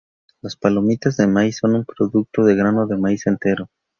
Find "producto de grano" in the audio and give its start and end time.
1.85-2.87